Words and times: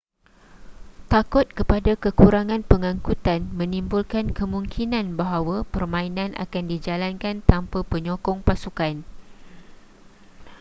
takut 1.13 1.45
kepada 1.59 1.93
kekurangan 2.03 2.61
pengangkutan 2.71 3.41
menimbulkan 3.59 4.25
kemungkinan 4.39 5.05
bahawa 5.19 5.57
permainan 5.73 6.31
akan 6.43 6.63
dijalankan 6.73 7.35
tanpa 7.49 7.79
penyokong 7.91 8.39
pasukan 8.47 8.95